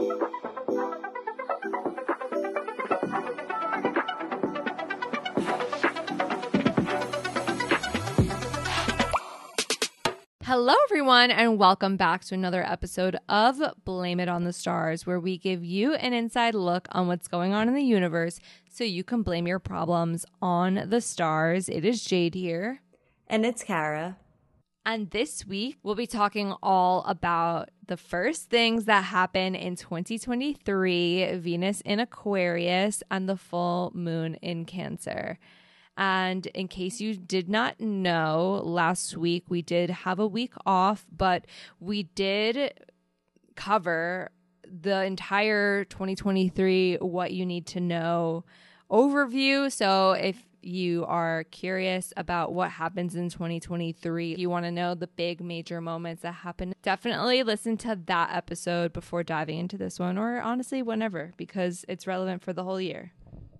[0.00, 0.16] Hello,
[10.84, 15.36] everyone, and welcome back to another episode of Blame It on the Stars, where we
[15.36, 18.40] give you an inside look on what's going on in the universe
[18.70, 21.68] so you can blame your problems on the stars.
[21.68, 22.80] It is Jade here.
[23.28, 24.16] And it's Kara.
[24.90, 31.36] And this week, we'll be talking all about the first things that happen in 2023
[31.36, 35.38] Venus in Aquarius and the full moon in Cancer.
[35.96, 41.06] And in case you did not know, last week we did have a week off,
[41.16, 41.44] but
[41.78, 42.74] we did
[43.54, 44.32] cover
[44.64, 48.44] the entire 2023 what you need to know
[48.90, 49.70] overview.
[49.70, 55.06] So if you are curious about what happens in 2023, you want to know the
[55.06, 60.18] big major moments that happen, definitely listen to that episode before diving into this one,
[60.18, 63.12] or honestly, whenever, because it's relevant for the whole year.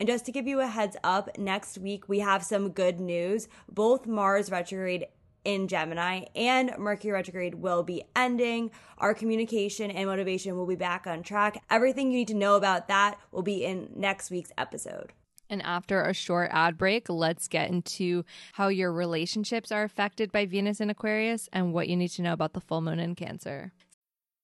[0.00, 3.48] And just to give you a heads up, next week we have some good news.
[3.68, 5.06] Both Mars retrograde
[5.44, 8.70] in Gemini and Mercury retrograde will be ending.
[8.98, 11.62] Our communication and motivation will be back on track.
[11.70, 15.12] Everything you need to know about that will be in next week's episode.
[15.50, 20.46] And after a short ad break, let's get into how your relationships are affected by
[20.46, 23.72] Venus in Aquarius and what you need to know about the full moon in Cancer.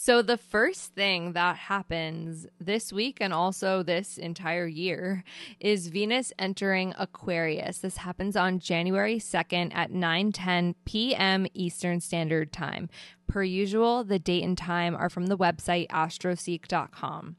[0.00, 5.24] So, the first thing that happens this week and also this entire year
[5.58, 7.78] is Venus entering Aquarius.
[7.78, 11.48] This happens on January 2nd at 9 10 p.m.
[11.52, 12.88] Eastern Standard Time.
[13.26, 17.34] Per usual, the date and time are from the website astroseek.com.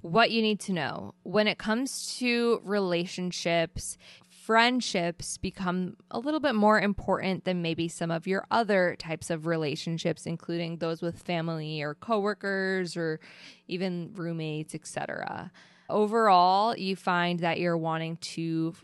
[0.00, 3.96] What you need to know when it comes to relationships,
[4.44, 9.46] friendships become a little bit more important than maybe some of your other types of
[9.46, 13.20] relationships including those with family or coworkers or
[13.68, 15.52] even roommates etc
[15.88, 18.74] overall you find that you're wanting to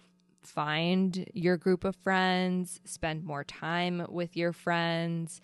[0.43, 5.41] find your group of friends spend more time with your friends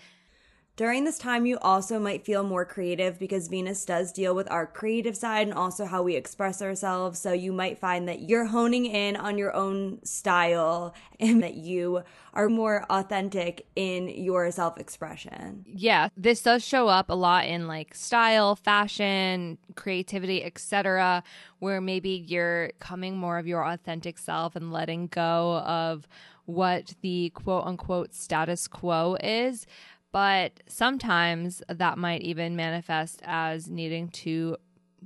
[0.77, 4.67] during this time, you also might feel more creative because Venus does deal with our
[4.67, 7.21] creative side and also how we express ourselves.
[7.21, 12.03] So you might find that you're honing in on your own style and that you
[12.33, 15.65] are more authentic in your self expression.
[15.69, 21.23] Yeah, this does show up a lot in like style, fashion, creativity, etc.,
[21.61, 26.09] where maybe you're coming more of your authentic self and letting go of
[26.47, 29.67] what the quote unquote status quo is
[30.15, 34.57] but sometimes that might even manifest as needing to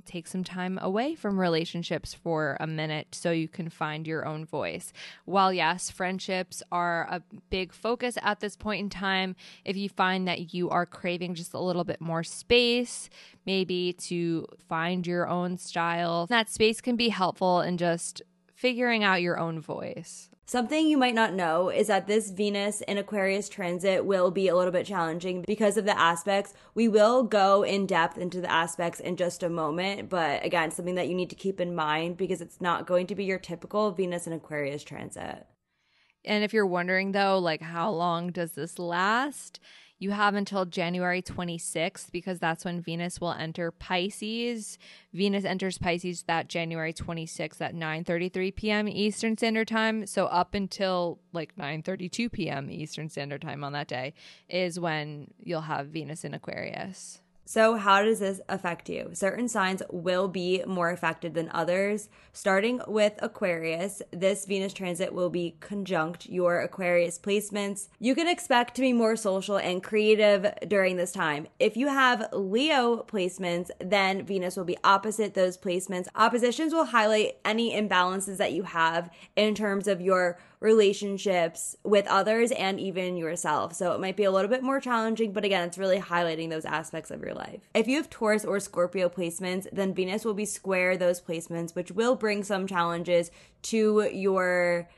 [0.05, 4.45] take some time away from relationships for a minute so you can find your own
[4.45, 4.93] voice.
[5.25, 10.27] While, yes, friendships are a big focus at this point in time, if you find
[10.27, 13.09] that you are craving just a little bit more space,
[13.47, 18.21] maybe to find your own style, that space can be helpful in just
[18.53, 20.28] figuring out your own voice.
[20.49, 24.55] Something you might not know is that this Venus in Aquarius transit will be a
[24.55, 26.55] little bit challenging because of the aspects.
[26.73, 30.95] We will go in depth into the aspects in just a moment, but again, something
[30.95, 33.91] that you need to keep in mind because it's not going to be your typical
[33.91, 35.45] Venus in Aquarius transit.
[36.25, 39.59] And if you're wondering though, like how long does this last?
[39.99, 44.77] You have until January 26th because that's when Venus will enter Pisces.
[45.13, 48.87] Venus enters Pisces that January 26th at 9:33 p.m.
[48.87, 50.07] Eastern Standard Time.
[50.07, 52.71] So up until like 9:32 p.m.
[52.71, 54.13] Eastern Standard Time on that day
[54.47, 57.21] is when you'll have Venus in Aquarius.
[57.51, 59.09] So, how does this affect you?
[59.13, 62.07] Certain signs will be more affected than others.
[62.31, 67.87] Starting with Aquarius, this Venus transit will be conjunct your Aquarius placements.
[67.99, 71.47] You can expect to be more social and creative during this time.
[71.57, 76.07] If you have Leo placements, then Venus will be opposite those placements.
[76.13, 82.51] Oppositions will highlight any imbalances that you have in terms of your relationships with others
[82.51, 83.73] and even yourself.
[83.73, 86.65] So it might be a little bit more challenging, but again, it's really highlighting those
[86.65, 87.38] aspects of your life.
[87.73, 91.91] If you have Taurus or Scorpio placements, then Venus will be square those placements, which
[91.91, 93.31] will bring some challenges
[93.63, 94.89] to your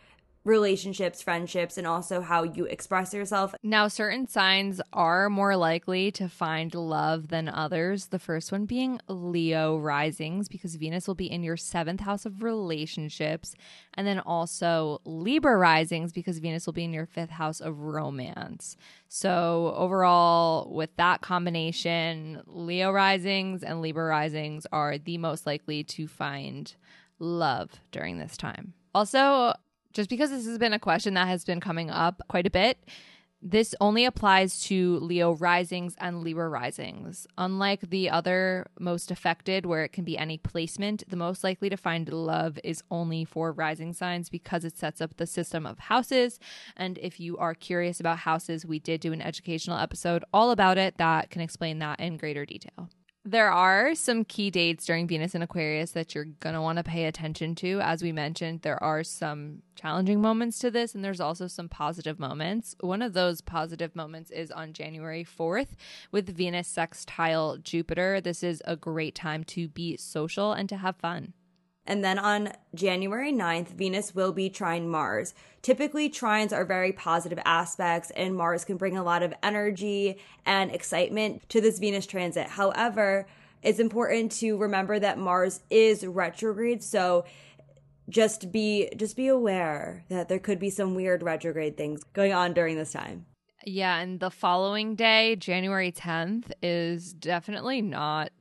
[0.43, 3.53] relationships, friendships, and also how you express yourself.
[3.61, 8.07] Now, certain signs are more likely to find love than others.
[8.07, 12.43] The first one being Leo risings, because Venus will be in your seventh house of
[12.43, 13.53] relationships.
[13.93, 18.77] And then also Libra risings, because Venus will be in your fifth house of romance.
[19.09, 26.07] So, overall, with that combination, Leo risings and Libra risings are the most likely to
[26.07, 26.73] find
[27.19, 28.73] love during this time.
[28.93, 29.53] Also,
[29.93, 32.77] just because this has been a question that has been coming up quite a bit,
[33.43, 37.25] this only applies to Leo risings and Libra risings.
[37.39, 41.77] Unlike the other most affected, where it can be any placement, the most likely to
[41.77, 46.39] find love is only for rising signs because it sets up the system of houses.
[46.77, 50.77] And if you are curious about houses, we did do an educational episode all about
[50.77, 52.89] it that can explain that in greater detail.
[53.23, 56.83] There are some key dates during Venus and Aquarius that you're going to want to
[56.83, 57.79] pay attention to.
[57.79, 62.18] As we mentioned, there are some challenging moments to this, and there's also some positive
[62.18, 62.75] moments.
[62.79, 65.75] One of those positive moments is on January 4th
[66.12, 68.21] with Venus sextile Jupiter.
[68.21, 71.33] This is a great time to be social and to have fun.
[71.86, 75.33] And then on January 9th, Venus will be trine Mars.
[75.62, 80.72] Typically, trines are very positive aspects, and Mars can bring a lot of energy and
[80.72, 82.48] excitement to this Venus transit.
[82.48, 83.28] However,
[83.62, 87.25] it's important to remember that Mars is retrograde, so
[88.10, 92.54] just be just be aware that there could be some weird retrograde things going on
[92.54, 93.25] during this time.
[93.63, 98.31] Yeah, and the following day, January 10th, is definitely not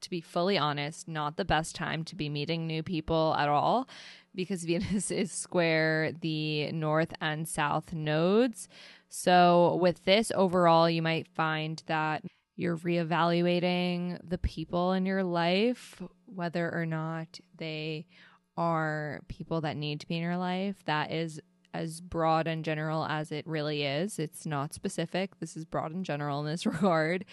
[0.00, 3.88] to be fully honest, not the best time to be meeting new people at all
[4.34, 8.68] because Venus is square the north and south nodes.
[9.08, 12.22] So, with this overall, you might find that
[12.56, 18.06] you're reevaluating the people in your life, whether or not they
[18.56, 20.82] are people that need to be in your life.
[20.84, 21.40] That is
[21.74, 24.18] as broad and general as it really is.
[24.18, 25.38] It's not specific.
[25.40, 27.24] This is broad and general in this regard.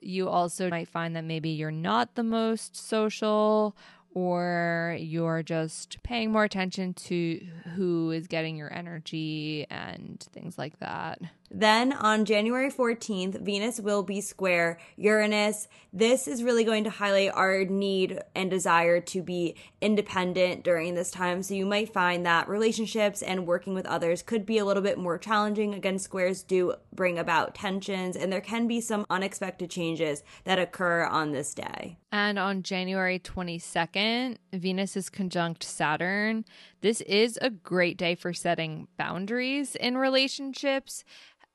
[0.00, 3.76] You also might find that maybe you're not the most social
[4.16, 7.38] or you're just paying more attention to
[7.74, 11.20] who is getting your energy and things like that.
[11.50, 15.68] Then on January 14th, Venus will be square Uranus.
[15.92, 21.10] This is really going to highlight our need and desire to be independent during this
[21.10, 21.42] time.
[21.42, 24.98] So you might find that relationships and working with others could be a little bit
[24.98, 25.74] more challenging.
[25.74, 31.04] Again, squares do bring about tensions, and there can be some unexpected changes that occur
[31.04, 31.98] on this day.
[32.10, 36.44] And on January 22nd, Venus is conjunct Saturn.
[36.80, 41.04] This is a great day for setting boundaries in relationships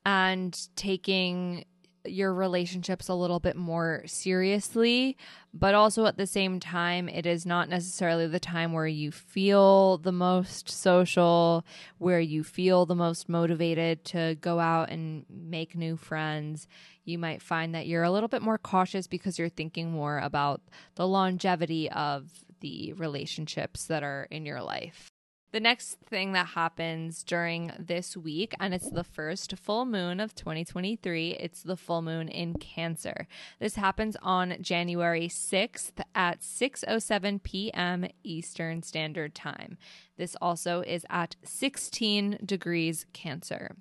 [0.04, 1.64] and taking
[2.04, 5.16] your relationships a little bit more seriously,
[5.54, 9.98] but also at the same time, it is not necessarily the time where you feel
[9.98, 11.64] the most social,
[11.98, 16.66] where you feel the most motivated to go out and make new friends.
[17.04, 20.60] You might find that you're a little bit more cautious because you're thinking more about
[20.96, 25.11] the longevity of the relationships that are in your life.
[25.52, 30.34] The next thing that happens during this week, and it's the first full moon of
[30.34, 33.28] 2023, it's the full moon in Cancer.
[33.60, 38.06] This happens on January 6th at 6:07 p.m.
[38.24, 39.76] Eastern Standard Time.
[40.16, 43.76] This also is at 16 degrees Cancer.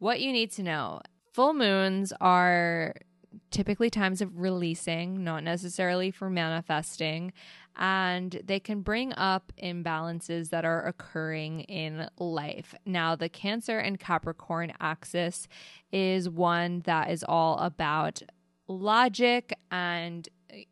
[0.00, 2.96] What you need to know, full moons are
[3.50, 7.32] typically times of releasing, not necessarily for manifesting
[7.76, 12.74] and they can bring up imbalances that are occurring in life.
[12.84, 15.46] Now, the Cancer and Capricorn axis
[15.92, 18.22] is one that is all about
[18.68, 20.28] logic and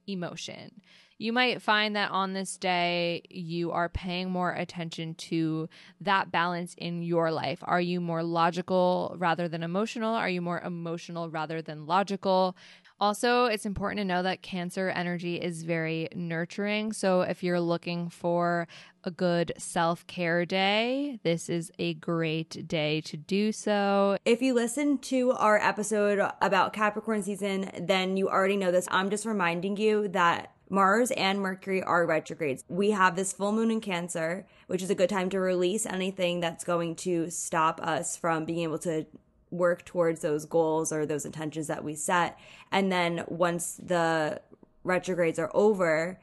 [0.06, 0.80] emotion.
[1.16, 5.68] You might find that on this day, you are paying more attention to
[6.00, 7.60] that balance in your life.
[7.62, 10.12] Are you more logical rather than emotional?
[10.14, 12.56] Are you more emotional rather than logical?
[13.00, 16.92] Also, it's important to know that Cancer energy is very nurturing.
[16.92, 18.68] So, if you're looking for
[19.02, 24.16] a good self care day, this is a great day to do so.
[24.24, 28.88] If you listen to our episode about Capricorn season, then you already know this.
[28.90, 32.64] I'm just reminding you that Mars and Mercury are retrogrades.
[32.68, 36.40] We have this full moon in Cancer, which is a good time to release anything
[36.40, 39.06] that's going to stop us from being able to
[39.54, 42.38] work towards those goals or those intentions that we set.
[42.70, 44.40] And then once the
[44.82, 46.20] retrogrades are over,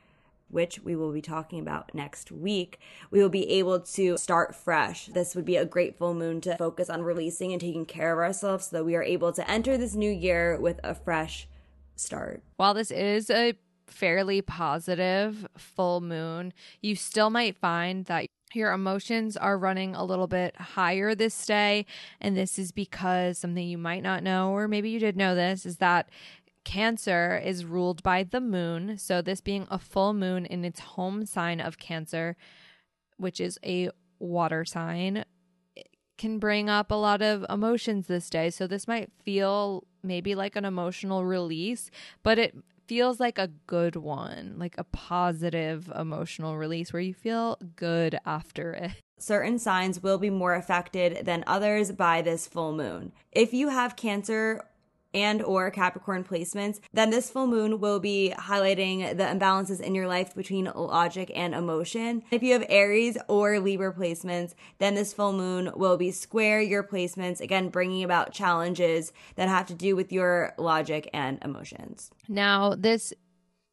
[0.50, 5.08] which we will be talking about next week, we will be able to start fresh.
[5.08, 8.20] This would be a great full moon to focus on releasing and taking care of
[8.20, 11.48] ourselves so that we are able to enter this new year with a fresh
[11.96, 12.44] start.
[12.58, 13.54] While this is a
[13.88, 20.28] fairly positive full moon, you still might find that your emotions are running a little
[20.28, 21.86] bit higher this day.
[22.20, 25.66] And this is because something you might not know, or maybe you did know this,
[25.66, 26.10] is that
[26.64, 28.98] Cancer is ruled by the moon.
[28.98, 32.38] So, this being a full moon in its home sign of Cancer,
[33.18, 33.90] which is a
[34.20, 35.26] water sign,
[36.20, 38.52] can bring up a lot of emotions this day.
[38.52, 41.90] So, this might feel maybe like an emotional release,
[42.22, 42.56] but it
[42.92, 48.74] feels like a good one, like a positive emotional release where you feel good after
[48.74, 48.92] it.
[49.18, 53.14] Certain signs will be more affected than others by this full moon.
[53.32, 54.66] If you have Cancer
[55.14, 60.08] and or Capricorn placements, then this full moon will be highlighting the imbalances in your
[60.08, 62.24] life between logic and emotion.
[62.32, 66.84] If you have Aries or Libra placements, then this full moon will be square your
[66.84, 72.12] placements, again bringing about challenges that have to do with your logic and emotions.
[72.28, 73.14] Now, this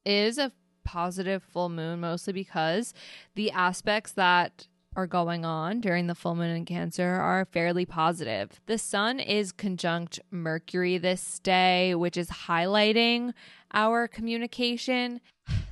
[0.05, 0.53] is a
[0.85, 2.95] positive full moon mostly because
[3.35, 4.67] the aspects that
[4.99, 8.61] are going on during the full moon in Cancer are fairly positive.
[8.67, 13.33] The sun is conjunct Mercury this day, which is highlighting
[13.73, 15.21] our communication.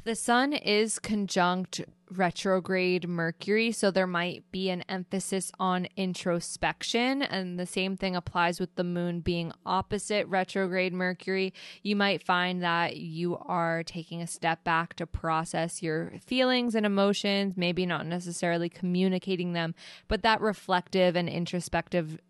[0.07, 1.81] The sun is conjunct
[2.13, 7.23] retrograde Mercury, so there might be an emphasis on introspection.
[7.23, 11.53] And the same thing applies with the moon being opposite retrograde Mercury.
[11.83, 16.87] You might find that you are taking a step back to process your feelings and
[16.87, 19.75] emotions, maybe not necessarily communicating them,
[20.07, 22.21] but that reflective and introspective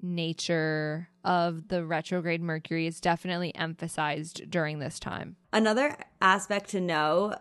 [0.00, 5.36] nature of the retrograde Mercury is definitely emphasized during this time.
[5.52, 7.34] Another aspect to know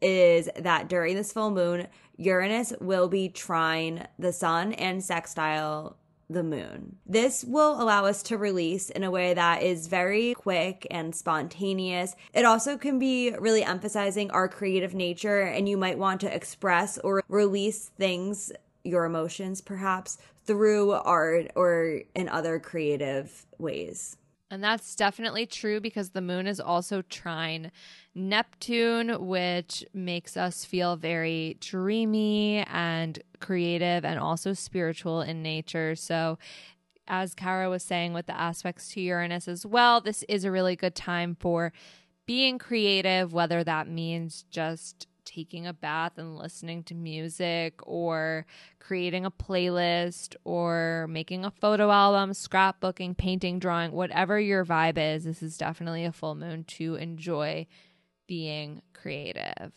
[0.00, 1.86] is that during this full moon,
[2.16, 5.96] Uranus will be trine the sun and sextile
[6.28, 6.96] the moon.
[7.06, 12.14] This will allow us to release in a way that is very quick and spontaneous.
[12.32, 16.98] It also can be really emphasizing our creative nature, and you might want to express
[16.98, 18.52] or release things,
[18.84, 24.16] your emotions perhaps, through art or in other creative ways.
[24.50, 27.70] And that's definitely true because the moon is also trine
[28.16, 35.94] Neptune, which makes us feel very dreamy and creative and also spiritual in nature.
[35.94, 36.38] So,
[37.06, 40.76] as Kara was saying with the aspects to Uranus as well, this is a really
[40.76, 41.72] good time for
[42.26, 48.44] being creative, whether that means just taking a bath and listening to music or
[48.80, 55.24] creating a playlist or making a photo album, scrapbooking, painting, drawing, whatever your vibe is,
[55.24, 57.66] this is definitely a full moon to enjoy
[58.26, 59.72] being creative.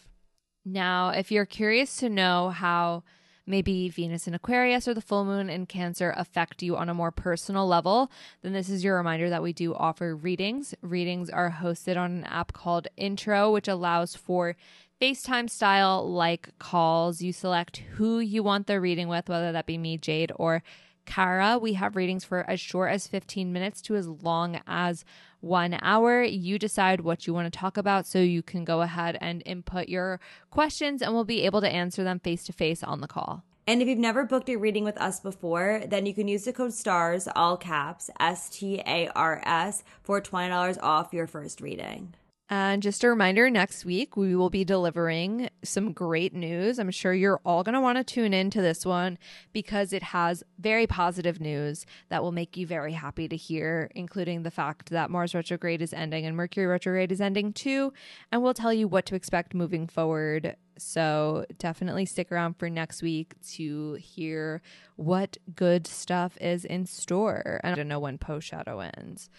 [0.65, 3.03] Now, if you're curious to know how
[3.45, 7.11] maybe Venus in Aquarius or the full moon in Cancer affect you on a more
[7.11, 8.09] personal level,
[8.41, 10.73] then this is your reminder that we do offer readings.
[10.81, 14.55] Readings are hosted on an app called Intro, which allows for
[15.03, 17.21] FaceTime style like calls.
[17.21, 20.63] You select who you want the reading with, whether that be me, Jade, or
[21.05, 21.57] Kara.
[21.57, 25.03] We have readings for as short as 15 minutes to as long as
[25.41, 26.23] one hour.
[26.23, 29.89] You decide what you want to talk about so you can go ahead and input
[29.89, 33.43] your questions and we'll be able to answer them face to face on the call.
[33.67, 36.53] And if you've never booked a reading with us before, then you can use the
[36.53, 42.13] code STARS, all caps, S T A R S, for $20 off your first reading.
[42.49, 46.77] And just a reminder next week, we will be delivering some great news.
[46.77, 49.17] I'm sure you're all going to want to tune in to this one
[49.53, 54.43] because it has very positive news that will make you very happy to hear, including
[54.43, 57.93] the fact that Mars retrograde is ending and Mercury retrograde is ending too.
[58.31, 60.57] And we'll tell you what to expect moving forward.
[60.77, 64.61] So definitely stick around for next week to hear
[64.97, 67.61] what good stuff is in store.
[67.63, 69.29] And I don't know when post shadow ends.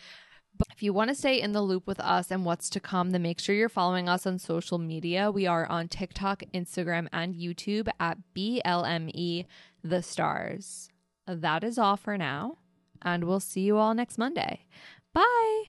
[0.57, 3.11] But if you want to stay in the loop with us and what's to come,
[3.11, 5.31] then make sure you're following us on social media.
[5.31, 9.47] We are on TikTok, Instagram, and YouTube at BLME
[9.83, 10.91] The Stars.
[11.27, 12.59] That is all for now,
[13.03, 14.67] and we'll see you all next Monday.
[15.13, 15.65] Bye.